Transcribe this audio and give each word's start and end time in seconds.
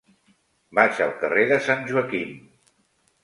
Vaig 0.77 1.01
al 1.07 1.11
carrer 1.19 1.45
de 1.53 1.59
Sant 1.67 1.85
Joaquim. 1.91 2.31